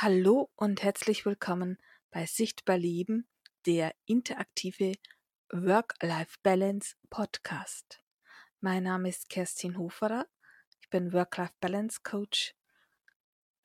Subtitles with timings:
[0.00, 1.76] Hallo und herzlich willkommen
[2.12, 3.26] bei Sichtbar Leben,
[3.66, 4.92] der interaktive
[5.50, 8.00] Work-Life-Balance Podcast.
[8.60, 10.28] Mein Name ist Kerstin Hoferer,
[10.80, 12.54] ich bin Work-Life-Balance Coach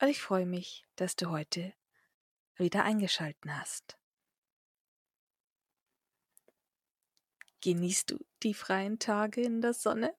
[0.00, 1.72] und ich freue mich, dass du heute
[2.56, 3.96] wieder eingeschalten hast.
[7.60, 10.12] Genießt du die freien Tage in der Sonne?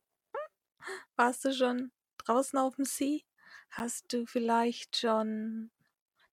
[1.17, 3.25] Warst du schon draußen auf dem See?
[3.71, 5.71] Hast du vielleicht schon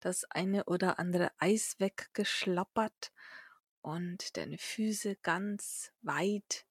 [0.04, 3.12] das eine oder andere Eis weggeschlappert
[3.80, 6.66] und deine Füße ganz weit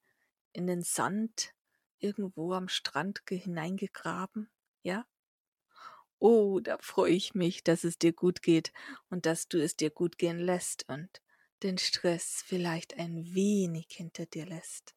[0.54, 1.54] in den Sand
[2.00, 4.50] irgendwo am Strand hineingegraben?
[4.84, 5.06] Ja?
[6.20, 8.72] Oh, da freue ich mich, dass es dir gut geht
[9.10, 11.22] und dass du es dir gut gehen lässt und
[11.64, 14.94] den Stress vielleicht ein wenig hinter dir lässt.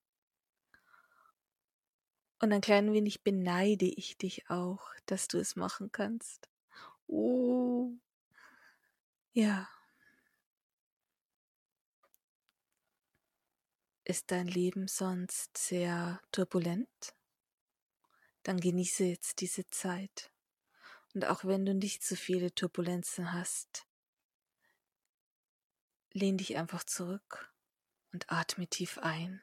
[2.41, 6.51] Und ein klein wenig beneide ich dich auch, dass du es machen kannst.
[7.07, 7.93] Oh,
[9.35, 9.69] ja.
[14.05, 17.15] Ist dein Leben sonst sehr turbulent?
[18.43, 20.31] Dann genieße jetzt diese Zeit.
[21.15, 23.87] Und auch wenn du nicht so viele Turbulenzen hast,
[26.13, 27.53] lehn dich einfach zurück
[28.13, 29.43] und atme tief ein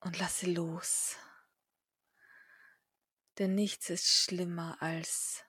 [0.00, 1.16] und lasse los.
[3.38, 5.44] Denn nichts ist schlimmer als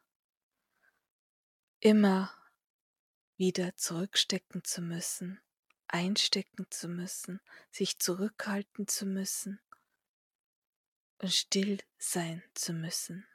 [1.79, 2.38] immer
[3.39, 5.39] wieder zurückstecken zu müssen,
[5.87, 7.39] einstecken zu müssen,
[7.71, 9.61] sich zurückhalten zu müssen
[11.19, 13.25] und still sein zu müssen.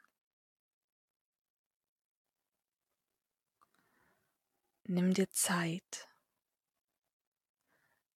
[4.83, 6.07] Nimm dir Zeit.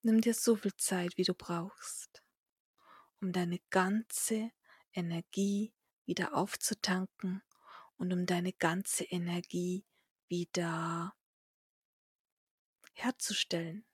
[0.03, 2.21] Nimm dir so viel Zeit, wie du brauchst,
[3.19, 4.51] um deine ganze
[4.93, 5.73] Energie
[6.05, 7.41] wieder aufzutanken
[7.97, 9.83] und um deine ganze Energie
[10.27, 11.15] wieder
[13.03, 13.85] herzustellen.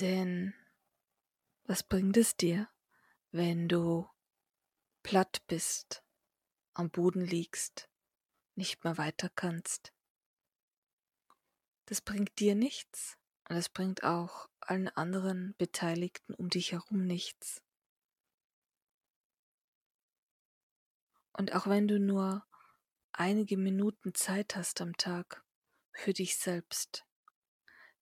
[0.00, 0.54] Denn
[1.64, 2.68] was bringt es dir,
[3.30, 4.08] wenn du
[5.02, 6.04] platt bist,
[6.74, 7.88] am Boden liegst,
[8.54, 9.92] nicht mehr weiter kannst?
[11.86, 13.16] Das bringt dir nichts
[13.48, 17.62] und es bringt auch allen anderen Beteiligten um dich herum nichts.
[21.32, 22.46] Und auch wenn du nur
[23.12, 25.45] einige Minuten Zeit hast am Tag
[25.96, 27.04] für dich selbst,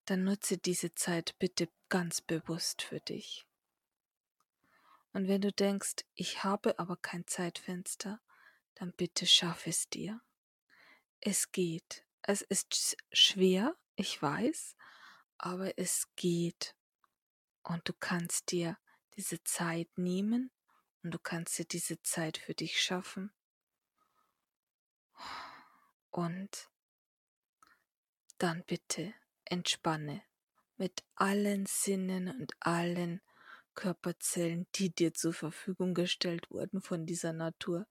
[0.05, 3.47] dann nutze diese Zeit bitte ganz bewusst für dich.
[5.13, 8.21] Und wenn du denkst, ich habe aber kein Zeitfenster,
[8.75, 10.21] dann bitte schaff es dir.
[11.21, 12.05] Es geht.
[12.23, 14.77] Es ist schwer, ich weiß,
[15.39, 16.75] aber es geht.
[17.63, 18.77] Und du kannst dir
[19.17, 20.51] diese Zeit nehmen
[21.03, 23.33] und du kannst dir diese Zeit für dich schaffen.
[26.11, 26.71] Und
[28.45, 29.15] dann bitte
[29.47, 30.23] entspanne
[30.77, 33.23] mit allen Sinnen und allen
[33.73, 37.87] Körperzellen, die dir zur Verfügung gestellt wurden von dieser Natur.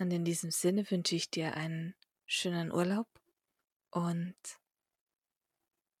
[0.00, 1.94] Und in diesem Sinne wünsche ich dir einen
[2.24, 3.08] schönen Urlaub
[3.90, 4.34] und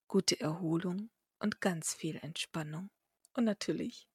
[0.08, 2.90] gute Erholung und ganz viel Entspannung.
[3.34, 4.08] Und natürlich,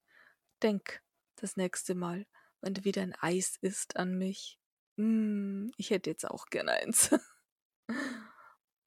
[0.62, 1.02] denk
[1.38, 2.28] das nächste Mal,
[2.60, 4.61] wenn du wieder ein Eis isst an mich.
[5.02, 7.10] Mm, ich hätte jetzt auch gerne eins.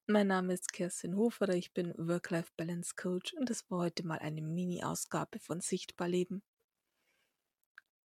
[0.07, 4.41] mein Name ist Kerstin Hofer, ich bin Work-Life-Balance Coach und das war heute mal eine
[4.41, 6.41] Mini-Ausgabe von Sichtbar Leben.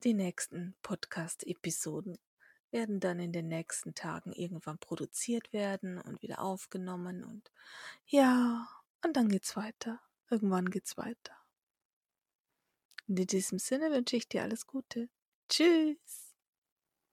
[0.05, 2.17] Die nächsten Podcast-Episoden
[2.71, 7.53] werden dann in den nächsten Tagen irgendwann produziert werden und wieder aufgenommen und
[8.07, 8.67] ja,
[9.05, 10.01] und dann geht's weiter.
[10.31, 11.37] Irgendwann geht's weiter.
[13.07, 15.11] Und in diesem Sinne wünsche ich dir alles Gute.
[15.51, 16.28] Tschüss.